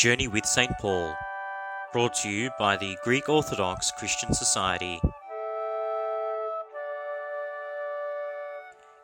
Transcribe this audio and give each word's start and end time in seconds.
Journey 0.00 0.28
with 0.28 0.46
St. 0.46 0.72
Paul, 0.78 1.14
brought 1.92 2.14
to 2.22 2.30
you 2.30 2.48
by 2.58 2.74
the 2.74 2.96
Greek 3.04 3.28
Orthodox 3.28 3.92
Christian 3.98 4.32
Society. 4.32 4.98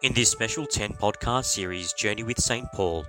In 0.00 0.14
this 0.14 0.30
special 0.30 0.64
10 0.64 0.94
podcast 0.94 1.44
series, 1.44 1.92
Journey 1.92 2.22
with 2.22 2.40
St. 2.40 2.66
Paul, 2.72 3.04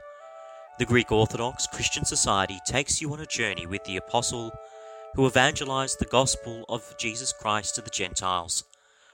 the 0.79 0.85
Greek 0.85 1.13
Orthodox 1.13 1.65
Christian 1.65 2.03
Society 2.03 2.59
takes 2.65 2.99
you 2.99 3.13
on 3.13 3.21
a 3.21 3.25
journey 3.25 3.65
with 3.65 3.85
the 3.85 3.95
Apostle 3.95 4.51
who 5.15 5.25
evangelized 5.25 5.99
the 5.99 6.11
gospel 6.11 6.65
of 6.67 6.93
Jesus 6.97 7.31
Christ 7.31 7.75
to 7.75 7.81
the 7.81 7.89
Gentiles 7.89 8.65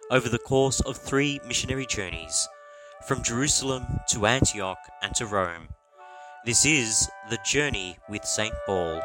over 0.10 0.30
the 0.30 0.40
course 0.40 0.80
of 0.80 0.98
three 0.98 1.40
missionary 1.46 1.86
journeys 1.86 2.50
from 3.08 3.21
Jerusalem 3.21 3.86
to 4.10 4.26
Antioch 4.26 4.79
and 5.04 5.14
to 5.14 5.28
Rome. 5.28 5.68
This 6.46 6.65
is 6.65 7.10
The 7.29 7.38
Journey 7.46 7.97
with 8.10 8.25
St. 8.25 8.54
Paul. 8.65 9.02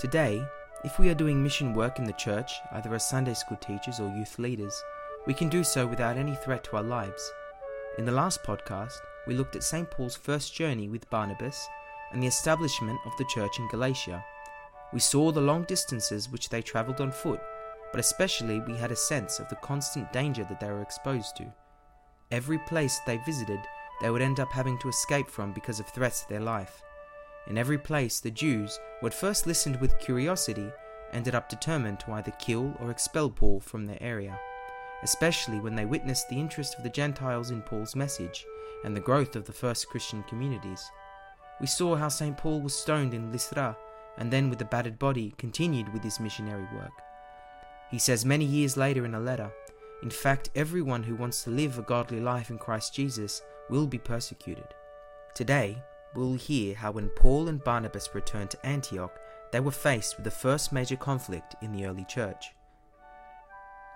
Today, 0.00 0.44
if 0.82 0.98
we 0.98 1.10
are 1.10 1.14
doing 1.14 1.40
mission 1.40 1.74
work 1.74 2.00
in 2.00 2.04
the 2.06 2.12
church, 2.14 2.50
either 2.72 2.92
as 2.92 3.08
Sunday 3.08 3.34
school 3.34 3.58
teachers 3.58 4.00
or 4.00 4.08
youth 4.08 4.36
leaders, 4.40 4.74
we 5.28 5.32
can 5.32 5.48
do 5.48 5.62
so 5.62 5.86
without 5.86 6.16
any 6.16 6.34
threat 6.34 6.64
to 6.64 6.78
our 6.78 6.82
lives. 6.82 7.30
In 7.96 8.04
the 8.04 8.10
last 8.10 8.42
podcast, 8.42 8.98
we 9.28 9.34
looked 9.34 9.54
at 9.54 9.62
St. 9.62 9.88
Paul's 9.92 10.16
first 10.16 10.52
journey 10.52 10.88
with 10.88 11.08
Barnabas 11.10 11.68
and 12.10 12.20
the 12.20 12.26
establishment 12.26 12.98
of 13.06 13.12
the 13.16 13.26
church 13.32 13.60
in 13.60 13.68
Galatia. 13.68 14.24
We 14.92 14.98
saw 14.98 15.30
the 15.30 15.40
long 15.40 15.62
distances 15.68 16.28
which 16.28 16.48
they 16.48 16.62
travelled 16.62 17.00
on 17.00 17.12
foot, 17.12 17.40
but 17.90 18.00
especially 18.00 18.60
we 18.60 18.76
had 18.76 18.92
a 18.92 18.96
sense 18.96 19.38
of 19.38 19.48
the 19.48 19.56
constant 19.56 20.12
danger 20.12 20.44
that 20.44 20.60
they 20.60 20.68
were 20.68 20.82
exposed 20.82 21.36
to. 21.36 21.52
Every 22.30 22.58
place 22.58 23.00
they 23.06 23.18
visited, 23.26 23.60
they 24.00 24.10
would 24.10 24.22
end 24.22 24.40
up 24.40 24.52
having 24.52 24.78
to 24.78 24.88
escape 24.88 25.28
from 25.28 25.52
because 25.52 25.80
of 25.80 25.86
threats 25.88 26.22
to 26.22 26.28
their 26.28 26.40
life. 26.40 26.82
In 27.48 27.58
every 27.58 27.78
place, 27.78 28.20
the 28.20 28.30
Jews, 28.30 28.78
who 29.00 29.06
had 29.06 29.14
first 29.14 29.46
listened 29.46 29.80
with 29.80 29.98
curiosity, 29.98 30.70
ended 31.12 31.34
up 31.34 31.48
determined 31.48 32.00
to 32.00 32.12
either 32.12 32.32
kill 32.38 32.72
or 32.80 32.90
expel 32.90 33.30
Paul 33.30 33.60
from 33.60 33.86
their 33.86 33.98
area, 34.00 34.38
especially 35.02 35.58
when 35.58 35.74
they 35.74 35.84
witnessed 35.84 36.28
the 36.28 36.38
interest 36.38 36.76
of 36.76 36.84
the 36.84 36.90
Gentiles 36.90 37.50
in 37.50 37.62
Paul's 37.62 37.96
message 37.96 38.44
and 38.84 38.96
the 38.96 39.00
growth 39.00 39.34
of 39.34 39.44
the 39.44 39.52
first 39.52 39.88
Christian 39.88 40.22
communities. 40.24 40.88
We 41.60 41.66
saw 41.66 41.96
how 41.96 42.08
St. 42.08 42.36
Paul 42.36 42.60
was 42.60 42.74
stoned 42.74 43.12
in 43.12 43.32
Lystra 43.32 43.76
and 44.18 44.30
then, 44.30 44.50
with 44.50 44.60
a 44.60 44.66
battered 44.66 44.98
body, 44.98 45.34
continued 45.38 45.92
with 45.92 46.02
his 46.04 46.20
missionary 46.20 46.66
work. 46.74 46.92
He 47.90 47.98
says 47.98 48.24
many 48.24 48.44
years 48.44 48.76
later 48.76 49.04
in 49.04 49.14
a 49.14 49.20
letter, 49.20 49.50
In 50.02 50.10
fact, 50.10 50.50
everyone 50.54 51.02
who 51.02 51.14
wants 51.14 51.44
to 51.44 51.50
live 51.50 51.78
a 51.78 51.82
godly 51.82 52.20
life 52.20 52.50
in 52.50 52.58
Christ 52.58 52.94
Jesus 52.94 53.42
will 53.68 53.86
be 53.86 53.98
persecuted. 53.98 54.74
Today, 55.34 55.82
we'll 56.14 56.34
hear 56.34 56.74
how 56.74 56.92
when 56.92 57.08
Paul 57.10 57.48
and 57.48 57.62
Barnabas 57.62 58.14
returned 58.14 58.50
to 58.50 58.66
Antioch, 58.66 59.18
they 59.52 59.60
were 59.60 59.70
faced 59.70 60.16
with 60.16 60.24
the 60.24 60.30
first 60.30 60.72
major 60.72 60.96
conflict 60.96 61.56
in 61.62 61.72
the 61.72 61.84
early 61.84 62.04
church. 62.04 62.52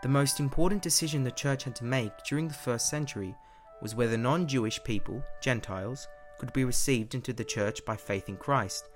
The 0.03 0.09
most 0.09 0.41
important 0.41 0.83
decision 0.83 1.25
the 1.25 1.31
church 1.31 1.65
had 1.65 1.77
to 1.77 1.85
make 1.85 2.13
during 2.25 2.49
the 2.49 2.55
first 2.55 2.89
century 2.89 3.35
was 3.81 3.95
whether 3.95 4.19
non 4.19 4.47
Jewish 4.47 4.83
people, 4.85 5.23
Gentiles, 5.41 6.09
could 6.39 6.53
be 6.53 6.65
received 6.65 7.15
into 7.15 7.33
the 7.33 7.45
church 7.45 7.85
by 7.85 7.97
faith 7.97 8.29
in 8.29 8.37
Christ, 8.37 8.89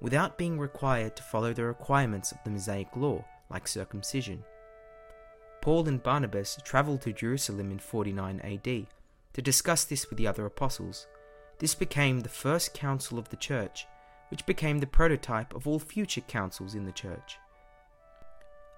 without 0.00 0.38
being 0.38 0.58
required 0.58 1.14
to 1.16 1.22
follow 1.22 1.52
the 1.52 1.64
requirements 1.64 2.32
of 2.32 2.38
the 2.44 2.50
Mosaic 2.50 2.88
law, 2.96 3.24
like 3.50 3.68
circumcision. 3.68 4.44
Paul 5.60 5.88
and 5.88 6.02
Barnabas 6.02 6.58
travelled 6.64 7.02
to 7.02 7.12
Jerusalem 7.12 7.70
in 7.70 7.78
49 7.78 8.40
AD 8.40 8.86
to 9.32 9.42
discuss 9.42 9.84
this 9.84 10.08
with 10.08 10.18
the 10.18 10.26
other 10.26 10.46
apostles. 10.46 11.06
This 11.58 11.74
became 11.74 12.20
the 12.20 12.28
first 12.28 12.74
council 12.74 13.18
of 13.18 13.28
the 13.30 13.36
church, 13.36 13.86
which 14.30 14.46
became 14.46 14.78
the 14.78 14.86
prototype 14.86 15.54
of 15.54 15.66
all 15.66 15.78
future 15.78 16.20
councils 16.22 16.74
in 16.74 16.84
the 16.84 16.92
church. 16.92 17.38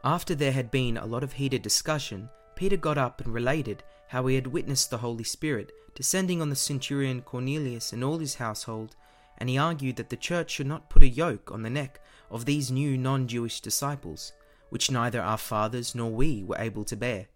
After 0.04 0.34
there 0.34 0.52
had 0.52 0.70
been 0.70 0.96
a 0.96 1.06
lot 1.06 1.24
of 1.24 1.32
heated 1.34 1.62
discussion, 1.62 2.30
Peter 2.54 2.76
got 2.76 2.98
up 2.98 3.20
and 3.20 3.34
related 3.34 3.82
how 4.08 4.26
he 4.26 4.34
had 4.34 4.46
witnessed 4.46 4.90
the 4.90 4.98
Holy 4.98 5.24
Spirit 5.24 5.72
descending 5.94 6.40
on 6.40 6.48
the 6.48 6.56
centurion 6.56 7.20
Cornelius 7.22 7.92
and 7.92 8.04
all 8.04 8.18
his 8.18 8.36
household, 8.36 8.94
and 9.36 9.48
he 9.48 9.58
argued 9.58 9.96
that 9.96 10.10
the 10.10 10.16
church 10.16 10.52
should 10.52 10.66
not 10.66 10.88
put 10.88 11.02
a 11.02 11.08
yoke 11.08 11.50
on 11.50 11.62
the 11.62 11.70
neck 11.70 12.00
of 12.30 12.44
these 12.44 12.70
new 12.70 12.96
non 12.96 13.26
Jewish 13.26 13.60
disciples, 13.60 14.32
which 14.68 14.90
neither 14.90 15.20
our 15.20 15.38
fathers 15.38 15.94
nor 15.94 16.10
we 16.10 16.42
were 16.44 16.58
able 16.58 16.84
to 16.84 16.96
bear. 16.96 17.26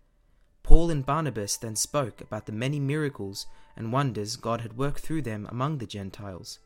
Paul 0.63 0.91
and 0.91 1.05
Barnabas 1.05 1.57
then 1.57 1.77
spoke 1.77 2.21
about 2.21 2.47
the 2.47 2.53
many 2.53 2.79
miracles 2.79 3.47
and 3.77 3.93
wonders 3.93 4.37
God 4.37 4.61
had 4.61 4.77
worked 4.77 5.01
through 5.01 5.23
them 5.23 5.47
among 5.51 5.79
the 5.79 5.87
Gentiles. 5.87 6.59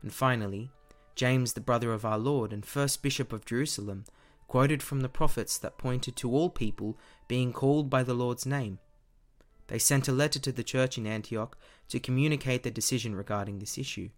And 0.00 0.12
finally, 0.12 0.70
James, 1.14 1.52
the 1.52 1.60
brother 1.60 1.92
of 1.92 2.04
our 2.04 2.18
Lord 2.18 2.52
and 2.52 2.64
first 2.64 3.02
bishop 3.02 3.32
of 3.32 3.44
Jerusalem, 3.44 4.04
quoted 4.48 4.82
from 4.82 5.00
the 5.00 5.08
prophets 5.08 5.58
that 5.58 5.78
pointed 5.78 6.16
to 6.16 6.30
all 6.30 6.50
people 6.50 6.98
being 7.28 7.52
called 7.52 7.90
by 7.90 8.02
the 8.02 8.14
Lord's 8.14 8.46
name. 8.46 8.78
They 9.68 9.78
sent 9.78 10.08
a 10.08 10.12
letter 10.12 10.38
to 10.40 10.52
the 10.52 10.64
church 10.64 10.98
in 10.98 11.06
Antioch 11.06 11.56
to 11.88 12.00
communicate 12.00 12.62
their 12.62 12.72
decision 12.72 13.14
regarding 13.14 13.58
this 13.58 13.78
issue. 13.78 14.10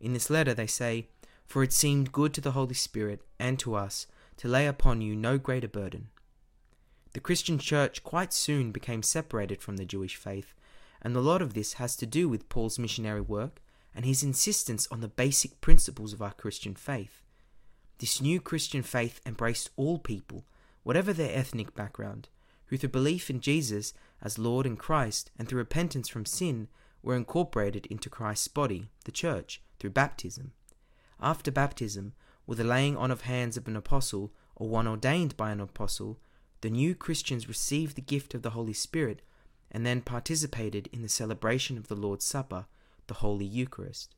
In 0.00 0.12
this 0.12 0.30
letter, 0.30 0.54
they 0.54 0.66
say, 0.66 1.08
For 1.46 1.62
it 1.62 1.72
seemed 1.72 2.12
good 2.12 2.34
to 2.34 2.40
the 2.40 2.52
Holy 2.52 2.74
Spirit 2.74 3.22
and 3.38 3.58
to 3.60 3.74
us 3.74 4.06
to 4.40 4.48
lay 4.48 4.66
upon 4.66 5.02
you 5.02 5.14
no 5.14 5.36
greater 5.36 5.68
burden. 5.68 6.08
The 7.12 7.20
Christian 7.20 7.58
church 7.58 8.02
quite 8.02 8.32
soon 8.32 8.72
became 8.72 9.02
separated 9.02 9.60
from 9.60 9.76
the 9.76 9.84
Jewish 9.84 10.16
faith, 10.16 10.54
and 11.02 11.14
a 11.14 11.20
lot 11.20 11.42
of 11.42 11.52
this 11.52 11.74
has 11.74 11.94
to 11.96 12.06
do 12.06 12.26
with 12.26 12.48
Paul's 12.48 12.78
missionary 12.78 13.20
work 13.20 13.60
and 13.94 14.06
his 14.06 14.22
insistence 14.22 14.88
on 14.90 15.02
the 15.02 15.08
basic 15.08 15.60
principles 15.60 16.14
of 16.14 16.22
our 16.22 16.32
Christian 16.32 16.74
faith. 16.74 17.22
This 17.98 18.22
new 18.22 18.40
Christian 18.40 18.82
faith 18.82 19.20
embraced 19.26 19.68
all 19.76 19.98
people, 19.98 20.46
whatever 20.84 21.12
their 21.12 21.36
ethnic 21.36 21.74
background, 21.74 22.30
who 22.68 22.78
through 22.78 22.88
belief 22.88 23.28
in 23.28 23.40
Jesus 23.40 23.92
as 24.22 24.38
Lord 24.38 24.64
and 24.64 24.78
Christ 24.78 25.30
and 25.38 25.46
through 25.46 25.58
repentance 25.58 26.08
from 26.08 26.24
sin 26.24 26.68
were 27.02 27.14
incorporated 27.14 27.84
into 27.90 28.08
Christ's 28.08 28.48
body, 28.48 28.88
the 29.04 29.12
church, 29.12 29.60
through 29.78 29.90
baptism. 29.90 30.52
After 31.20 31.50
baptism, 31.50 32.14
with 32.50 32.58
the 32.58 32.64
laying 32.64 32.96
on 32.96 33.12
of 33.12 33.20
hands 33.20 33.56
of 33.56 33.68
an 33.68 33.76
apostle 33.76 34.32
or 34.56 34.68
one 34.68 34.88
ordained 34.88 35.36
by 35.36 35.52
an 35.52 35.60
apostle, 35.60 36.18
the 36.62 36.68
new 36.68 36.96
Christians 36.96 37.46
received 37.46 37.94
the 37.94 38.02
gift 38.02 38.34
of 38.34 38.42
the 38.42 38.50
Holy 38.50 38.72
Spirit 38.72 39.22
and 39.70 39.86
then 39.86 40.00
participated 40.00 40.88
in 40.92 41.00
the 41.00 41.08
celebration 41.08 41.78
of 41.78 41.86
the 41.86 41.94
Lord's 41.94 42.24
Supper, 42.24 42.66
the 43.06 43.14
Holy 43.14 43.44
Eucharist. 43.44 44.16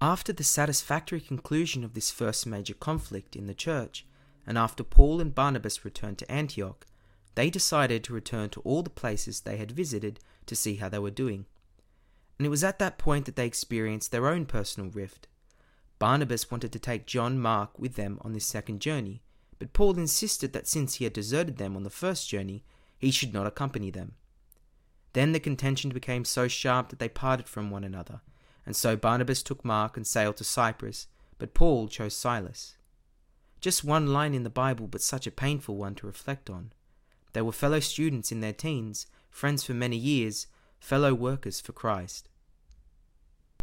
After 0.00 0.32
the 0.32 0.44
satisfactory 0.44 1.20
conclusion 1.20 1.82
of 1.82 1.94
this 1.94 2.12
first 2.12 2.46
major 2.46 2.74
conflict 2.74 3.34
in 3.34 3.48
the 3.48 3.52
church, 3.52 4.06
and 4.46 4.56
after 4.56 4.84
Paul 4.84 5.20
and 5.20 5.34
Barnabas 5.34 5.84
returned 5.84 6.18
to 6.18 6.30
Antioch, 6.30 6.86
they 7.34 7.50
decided 7.50 8.04
to 8.04 8.14
return 8.14 8.48
to 8.50 8.60
all 8.60 8.84
the 8.84 8.90
places 8.90 9.40
they 9.40 9.56
had 9.56 9.72
visited 9.72 10.20
to 10.46 10.54
see 10.54 10.76
how 10.76 10.88
they 10.88 11.00
were 11.00 11.10
doing. 11.10 11.46
And 12.38 12.46
it 12.46 12.50
was 12.50 12.62
at 12.62 12.78
that 12.78 12.96
point 12.96 13.24
that 13.24 13.34
they 13.34 13.46
experienced 13.46 14.12
their 14.12 14.28
own 14.28 14.46
personal 14.46 14.88
rift. 14.88 15.26
Barnabas 15.98 16.50
wanted 16.50 16.72
to 16.72 16.78
take 16.78 17.06
John 17.06 17.38
Mark 17.38 17.78
with 17.78 17.94
them 17.94 18.18
on 18.22 18.32
this 18.32 18.44
second 18.44 18.80
journey, 18.80 19.22
but 19.58 19.72
Paul 19.72 19.98
insisted 19.98 20.52
that 20.52 20.68
since 20.68 20.94
he 20.94 21.04
had 21.04 21.12
deserted 21.12 21.56
them 21.56 21.76
on 21.76 21.82
the 21.82 21.90
first 21.90 22.28
journey, 22.28 22.64
he 22.98 23.10
should 23.10 23.32
not 23.32 23.46
accompany 23.46 23.90
them. 23.90 24.14
Then 25.14 25.32
the 25.32 25.40
contention 25.40 25.90
became 25.90 26.24
so 26.24 26.48
sharp 26.48 26.90
that 26.90 26.98
they 26.98 27.08
parted 27.08 27.48
from 27.48 27.70
one 27.70 27.84
another, 27.84 28.20
and 28.66 28.76
so 28.76 28.96
Barnabas 28.96 29.42
took 29.42 29.64
Mark 29.64 29.96
and 29.96 30.06
sailed 30.06 30.36
to 30.36 30.44
Cyprus, 30.44 31.06
but 31.38 31.54
Paul 31.54 31.88
chose 31.88 32.14
Silas. 32.14 32.76
Just 33.60 33.84
one 33.84 34.12
line 34.12 34.34
in 34.34 34.42
the 34.42 34.50
Bible, 34.50 34.86
but 34.86 35.00
such 35.00 35.26
a 35.26 35.30
painful 35.30 35.76
one 35.76 35.94
to 35.96 36.06
reflect 36.06 36.50
on. 36.50 36.72
They 37.32 37.40
were 37.40 37.52
fellow 37.52 37.80
students 37.80 38.30
in 38.30 38.40
their 38.40 38.52
teens, 38.52 39.06
friends 39.30 39.64
for 39.64 39.72
many 39.72 39.96
years, 39.96 40.46
fellow 40.78 41.14
workers 41.14 41.60
for 41.60 41.72
Christ. 41.72 42.28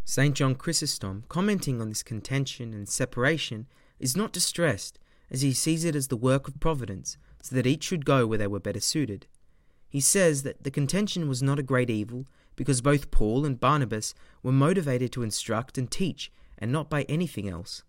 St. 0.05 0.35
John 0.35 0.55
Chrysostom, 0.55 1.23
commenting 1.29 1.81
on 1.81 1.89
this 1.89 2.03
contention 2.03 2.73
and 2.73 2.89
separation, 2.89 3.67
is 3.99 4.17
not 4.17 4.33
distressed, 4.33 4.99
as 5.31 5.41
he 5.41 5.53
sees 5.53 5.85
it 5.85 5.95
as 5.95 6.09
the 6.09 6.17
work 6.17 6.47
of 6.47 6.59
providence, 6.59 7.17
so 7.41 7.55
that 7.55 7.65
each 7.65 7.83
should 7.83 8.05
go 8.05 8.27
where 8.27 8.37
they 8.37 8.47
were 8.47 8.59
better 8.59 8.81
suited. 8.81 9.27
He 9.87 10.01
says 10.01 10.43
that 10.43 10.63
the 10.63 10.71
contention 10.71 11.29
was 11.29 11.41
not 11.41 11.59
a 11.59 11.63
great 11.63 11.89
evil, 11.89 12.25
because 12.55 12.81
both 12.81 13.11
Paul 13.11 13.45
and 13.45 13.59
Barnabas 13.59 14.13
were 14.43 14.51
motivated 14.51 15.11
to 15.13 15.23
instruct 15.23 15.77
and 15.77 15.89
teach, 15.89 16.31
and 16.57 16.71
not 16.71 16.89
by 16.89 17.03
anything 17.03 17.47
else. 17.47 17.83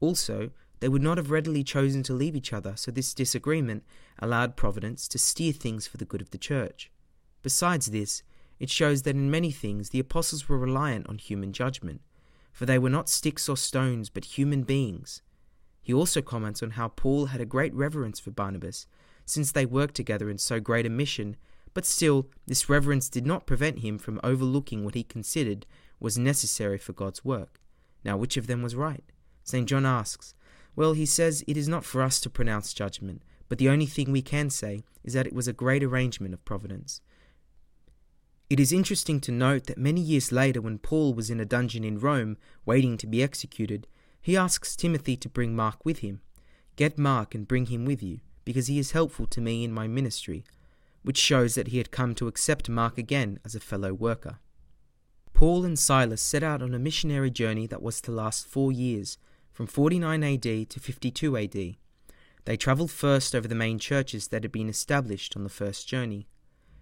Also, 0.00 0.50
they 0.80 0.88
would 0.88 1.02
not 1.02 1.16
have 1.18 1.30
readily 1.30 1.64
chosen 1.64 2.02
to 2.02 2.12
leave 2.12 2.36
each 2.36 2.52
other, 2.52 2.74
so 2.76 2.90
this 2.90 3.14
disagreement 3.14 3.84
allowed 4.18 4.56
Providence 4.56 5.06
to 5.08 5.18
steer 5.18 5.52
things 5.52 5.86
for 5.86 5.96
the 5.96 6.04
good 6.04 6.20
of 6.20 6.30
the 6.30 6.38
Church. 6.38 6.90
Besides 7.42 7.86
this, 7.86 8.22
it 8.64 8.70
shows 8.70 9.02
that 9.02 9.14
in 9.14 9.30
many 9.30 9.50
things 9.50 9.90
the 9.90 10.00
apostles 10.00 10.48
were 10.48 10.56
reliant 10.56 11.06
on 11.06 11.18
human 11.18 11.52
judgment, 11.52 12.00
for 12.50 12.64
they 12.64 12.78
were 12.78 12.88
not 12.88 13.10
sticks 13.10 13.46
or 13.46 13.58
stones, 13.58 14.08
but 14.08 14.38
human 14.38 14.62
beings. 14.62 15.20
He 15.82 15.92
also 15.92 16.22
comments 16.22 16.62
on 16.62 16.70
how 16.70 16.88
Paul 16.88 17.26
had 17.26 17.42
a 17.42 17.44
great 17.44 17.74
reverence 17.74 18.18
for 18.18 18.30
Barnabas, 18.30 18.86
since 19.26 19.52
they 19.52 19.66
worked 19.66 19.94
together 19.94 20.30
in 20.30 20.38
so 20.38 20.60
great 20.60 20.86
a 20.86 20.88
mission, 20.88 21.36
but 21.74 21.84
still, 21.84 22.26
this 22.46 22.70
reverence 22.70 23.10
did 23.10 23.26
not 23.26 23.46
prevent 23.46 23.80
him 23.80 23.98
from 23.98 24.18
overlooking 24.24 24.82
what 24.82 24.94
he 24.94 25.02
considered 25.02 25.66
was 26.00 26.16
necessary 26.16 26.78
for 26.78 26.94
God's 26.94 27.22
work. 27.22 27.60
Now, 28.02 28.16
which 28.16 28.38
of 28.38 28.46
them 28.46 28.62
was 28.62 28.74
right? 28.74 29.04
St. 29.42 29.68
John 29.68 29.84
asks, 29.84 30.34
Well, 30.74 30.94
he 30.94 31.04
says 31.04 31.44
it 31.46 31.58
is 31.58 31.68
not 31.68 31.84
for 31.84 32.00
us 32.00 32.18
to 32.20 32.30
pronounce 32.30 32.72
judgment, 32.72 33.20
but 33.50 33.58
the 33.58 33.68
only 33.68 33.84
thing 33.84 34.10
we 34.10 34.22
can 34.22 34.48
say 34.48 34.84
is 35.02 35.12
that 35.12 35.26
it 35.26 35.34
was 35.34 35.48
a 35.48 35.52
great 35.52 35.84
arrangement 35.84 36.32
of 36.32 36.42
providence. 36.46 37.02
It 38.50 38.60
is 38.60 38.72
interesting 38.72 39.20
to 39.20 39.32
note 39.32 39.64
that 39.66 39.78
many 39.78 40.02
years 40.02 40.30
later, 40.30 40.60
when 40.60 40.78
Paul 40.78 41.14
was 41.14 41.30
in 41.30 41.40
a 41.40 41.46
dungeon 41.46 41.82
in 41.82 41.98
Rome, 41.98 42.36
waiting 42.66 42.98
to 42.98 43.06
be 43.06 43.22
executed, 43.22 43.86
he 44.20 44.36
asks 44.36 44.76
Timothy 44.76 45.16
to 45.16 45.30
bring 45.30 45.56
Mark 45.56 45.84
with 45.84 46.00
him. 46.00 46.20
Get 46.76 46.98
Mark 46.98 47.34
and 47.34 47.48
bring 47.48 47.66
him 47.66 47.86
with 47.86 48.02
you, 48.02 48.20
because 48.44 48.66
he 48.66 48.78
is 48.78 48.92
helpful 48.92 49.26
to 49.28 49.40
me 49.40 49.64
in 49.64 49.72
my 49.72 49.86
ministry, 49.86 50.44
which 51.02 51.16
shows 51.16 51.54
that 51.54 51.68
he 51.68 51.78
had 51.78 51.90
come 51.90 52.14
to 52.16 52.28
accept 52.28 52.68
Mark 52.68 52.98
again 52.98 53.38
as 53.44 53.54
a 53.54 53.60
fellow 53.60 53.94
worker. 53.94 54.38
Paul 55.32 55.64
and 55.64 55.78
Silas 55.78 56.20
set 56.20 56.42
out 56.42 56.62
on 56.62 56.74
a 56.74 56.78
missionary 56.78 57.30
journey 57.30 57.66
that 57.66 57.82
was 57.82 58.00
to 58.02 58.12
last 58.12 58.46
four 58.46 58.70
years, 58.70 59.16
from 59.52 59.66
49 59.66 60.22
AD 60.22 60.42
to 60.42 60.80
52 60.80 61.36
AD. 61.36 61.76
They 62.44 62.56
travelled 62.58 62.90
first 62.90 63.34
over 63.34 63.48
the 63.48 63.54
main 63.54 63.78
churches 63.78 64.28
that 64.28 64.42
had 64.42 64.52
been 64.52 64.68
established 64.68 65.34
on 65.34 65.44
the 65.44 65.50
first 65.50 65.88
journey. 65.88 66.28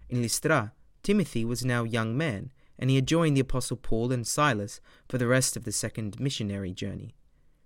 In 0.09 0.21
Lystra, 0.21 0.73
Timothy 1.03 1.43
was 1.43 1.65
now 1.65 1.83
a 1.83 1.89
young 1.89 2.17
man, 2.17 2.51
and 2.79 2.89
he 2.89 2.95
had 2.95 3.05
joined 3.05 3.35
the 3.35 3.41
Apostle 3.41 3.75
Paul 3.75 4.13
and 4.13 4.25
Silas 4.25 4.79
for 5.09 5.17
the 5.17 5.27
rest 5.27 5.57
of 5.57 5.65
the 5.65 5.71
second 5.73 6.17
missionary 6.17 6.73
journey. 6.73 7.13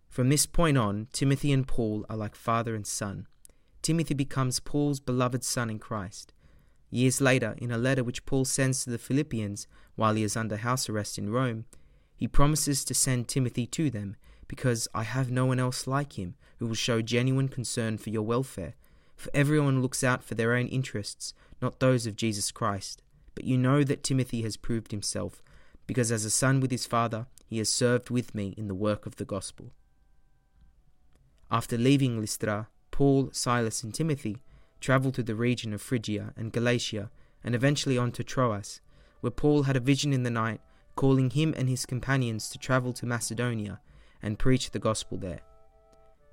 From 0.09 0.29
this 0.29 0.47
point 0.47 0.77
on, 0.77 1.07
Timothy 1.13 1.51
and 1.51 1.67
Paul 1.67 2.03
are 2.09 2.17
like 2.17 2.35
father 2.35 2.73
and 2.73 2.87
son. 2.87 3.27
Timothy 3.83 4.15
becomes 4.15 4.59
Paul's 4.59 4.99
beloved 4.99 5.43
son 5.43 5.69
in 5.69 5.77
Christ. 5.77 6.33
Years 6.89 7.21
later, 7.21 7.53
in 7.59 7.71
a 7.71 7.77
letter 7.77 8.03
which 8.03 8.25
Paul 8.25 8.43
sends 8.43 8.83
to 8.83 8.89
the 8.89 8.97
Philippians 8.97 9.67
while 9.95 10.15
he 10.15 10.23
is 10.23 10.35
under 10.35 10.57
house 10.57 10.89
arrest 10.89 11.19
in 11.19 11.29
Rome, 11.29 11.65
he 12.15 12.27
promises 12.27 12.83
to 12.85 12.95
send 12.95 13.27
Timothy 13.27 13.67
to 13.67 13.91
them, 13.91 14.15
because 14.47 14.87
I 14.95 15.03
have 15.03 15.29
no 15.29 15.45
one 15.45 15.59
else 15.59 15.85
like 15.85 16.13
him 16.13 16.35
who 16.57 16.65
will 16.65 16.73
show 16.73 17.03
genuine 17.03 17.49
concern 17.49 17.99
for 17.99 18.09
your 18.09 18.23
welfare. 18.23 18.73
For 19.15 19.29
everyone 19.33 19.81
looks 19.81 20.03
out 20.03 20.23
for 20.23 20.33
their 20.33 20.53
own 20.53 20.67
interests, 20.67 21.33
not 21.61 21.79
those 21.79 22.07
of 22.07 22.15
Jesus 22.15 22.51
Christ. 22.51 23.03
But 23.37 23.45
you 23.45 23.55
know 23.55 23.83
that 23.83 24.01
Timothy 24.01 24.41
has 24.41 24.57
proved 24.57 24.89
himself, 24.89 25.43
because 25.85 26.11
as 26.11 26.25
a 26.25 26.31
son 26.31 26.59
with 26.59 26.71
his 26.71 26.87
father, 26.87 27.27
he 27.45 27.59
has 27.59 27.69
served 27.69 28.09
with 28.09 28.33
me 28.33 28.55
in 28.57 28.67
the 28.67 28.73
work 28.73 29.05
of 29.05 29.17
the 29.17 29.25
gospel. 29.25 29.69
After 31.51 31.77
leaving 31.77 32.19
Lystra, 32.19 32.67
Paul, 32.89 33.29
Silas, 33.31 33.83
and 33.83 33.93
Timothy 33.93 34.37
travelled 34.81 35.13
to 35.13 35.21
the 35.21 35.35
region 35.35 35.71
of 35.71 35.83
Phrygia 35.83 36.33
and 36.35 36.51
Galatia, 36.51 37.11
and 37.43 37.53
eventually 37.53 37.95
on 37.95 38.11
to 38.13 38.23
Troas, 38.23 38.81
where 39.21 39.29
Paul 39.29 39.63
had 39.63 39.75
a 39.75 39.79
vision 39.79 40.13
in 40.13 40.23
the 40.23 40.31
night, 40.31 40.59
calling 40.95 41.29
him 41.29 41.53
and 41.55 41.69
his 41.69 41.85
companions 41.85 42.49
to 42.49 42.57
travel 42.57 42.91
to 42.93 43.05
Macedonia 43.05 43.79
and 44.23 44.39
preach 44.39 44.71
the 44.71 44.79
gospel 44.79 45.19
there. 45.19 45.41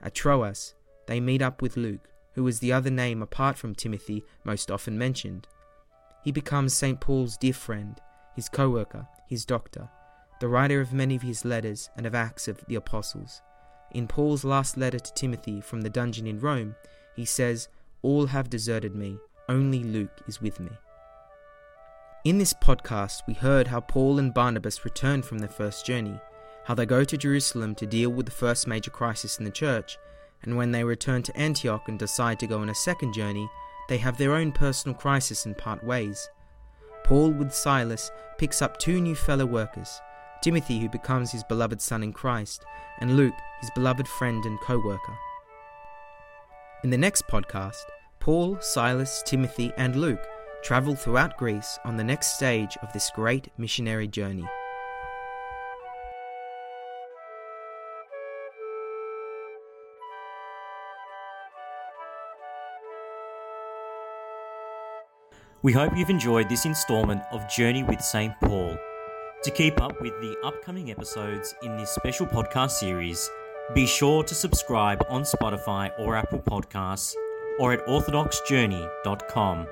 At 0.00 0.15
Troas, 0.15 0.75
they 1.07 1.21
meet 1.21 1.43
up 1.43 1.61
with 1.61 1.77
Luke, 1.77 2.09
who 2.33 2.47
is 2.47 2.61
the 2.61 2.73
other 2.73 2.91
name 2.91 3.21
apart 3.21 3.59
from 3.59 3.75
Timothy 3.75 4.25
most 4.43 4.71
often 4.71 4.97
mentioned. 4.97 5.47
He 6.25 6.32
becomes 6.32 6.73
St. 6.73 6.99
Paul's 6.99 7.37
dear 7.37 7.53
friend, 7.53 8.00
his 8.35 8.49
co 8.49 8.71
worker, 8.71 9.06
his 9.29 9.44
doctor, 9.44 9.88
the 10.41 10.49
writer 10.49 10.81
of 10.81 10.93
many 10.93 11.17
of 11.17 11.23
his 11.23 11.44
letters 11.44 11.91
and 11.97 12.06
of 12.06 12.15
Acts 12.15 12.49
of 12.49 12.65
the 12.67 12.76
Apostles. 12.76 13.43
In 13.91 14.09
Paul's 14.09 14.43
last 14.43 14.79
letter 14.79 14.99
to 14.99 15.15
Timothy 15.15 15.61
from 15.61 15.82
the 15.82 15.91
dungeon 15.91 16.26
in 16.26 16.41
Rome, 16.41 16.75
he 17.15 17.26
says, 17.26 17.69
All 18.03 18.26
have 18.26 18.49
deserted 18.49 18.94
me, 18.94 19.19
only 19.49 19.85
Luke 19.85 20.23
is 20.26 20.41
with 20.41 20.59
me. 20.59 20.71
In 22.25 22.38
this 22.38 22.55
podcast, 22.55 23.21
we 23.29 23.35
heard 23.35 23.67
how 23.67 23.81
Paul 23.81 24.19
and 24.19 24.32
Barnabas 24.32 24.85
returned 24.87 25.26
from 25.26 25.38
their 25.38 25.49
first 25.49 25.85
journey, 25.85 26.19
how 26.65 26.75
they 26.75 26.87
go 26.87 27.05
to 27.05 27.19
Jerusalem 27.19 27.75
to 27.75 27.87
deal 27.87 28.09
with 28.09 28.25
the 28.25 28.32
first 28.32 28.67
major 28.67 28.91
crisis 28.91 29.38
in 29.38 29.44
the 29.44 29.50
church, 29.50 29.99
and 30.43 30.56
when 30.56 30.73
they 30.73 30.85
return 30.85 31.23
to 31.23 31.37
Antioch 31.37 31.87
and 31.87 31.99
decide 31.99 32.41
to 32.41 32.47
go 32.47 32.61
on 32.61 32.71
a 32.71 32.75
second 32.75 33.12
journey, 33.12 33.47
they 33.89 33.99
have 33.99 34.17
their 34.17 34.35
own 34.35 34.53
personal 34.53 34.97
crisis 34.97 35.47
and 35.47 35.57
part 35.57 35.83
ways. 35.85 36.29
Paul, 37.05 37.31
with 37.31 37.53
Silas, 37.53 38.11
picks 38.39 38.63
up 38.63 38.79
two 38.79 39.01
new 39.01 39.15
fellow 39.15 39.47
workers 39.47 40.01
Timothy, 40.43 40.79
who 40.79 40.89
becomes 40.91 41.33
his 41.33 41.43
beloved 41.45 41.81
son 41.81 42.03
in 42.03 42.13
Christ, 42.13 42.65
and 43.01 43.17
Luke, 43.17 43.35
his 43.61 43.71
beloved 43.75 44.07
friend 44.07 44.45
and 44.45 44.61
co 44.61 44.79
worker. 44.79 45.17
In 46.83 46.91
the 46.91 46.99
next 46.99 47.27
podcast, 47.29 47.83
Paul, 48.21 48.59
Silas, 48.61 49.23
Timothy, 49.25 49.73
and 49.79 49.97
Luke 49.97 50.23
travel 50.63 50.95
throughout 50.95 51.39
Greece 51.39 51.79
on 51.85 51.97
the 51.97 52.05
next 52.05 52.37
stage 52.37 52.77
of 52.83 52.93
this 52.93 53.11
great 53.15 53.49
missionary 53.57 54.07
journey. 54.07 54.47
We 65.64 65.72
hope 65.72 65.96
you've 65.96 66.11
enjoyed 66.11 66.50
this 66.50 66.66
installment 66.66 67.22
of 67.32 67.49
Journey 67.49 67.82
with 67.84 68.02
St. 68.02 68.38
Paul. 68.43 68.76
To 69.44 69.50
keep 69.50 69.81
up 69.81 69.99
with 69.99 70.12
the 70.20 70.37
upcoming 70.44 70.90
episodes 70.90 71.55
in 71.62 71.78
this 71.78 71.88
special 71.88 72.26
podcast 72.26 72.72
series, 72.72 73.31
be 73.75 73.87
sure 73.87 74.22
to 74.25 74.34
subscribe 74.34 75.02
on 75.08 75.22
Spotify 75.22 75.90
or 75.99 76.16
Apple 76.16 76.40
Podcasts 76.40 77.14
or 77.58 77.72
at 77.72 77.87
orthodoxjourney.com. 77.87 79.66